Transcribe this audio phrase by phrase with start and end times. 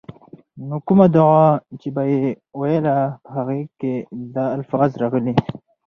[0.67, 2.19] نو کومه دعاء چې به ئي
[2.59, 3.93] ويله، په هغې کي
[4.35, 5.33] دا الفاظ راغلي: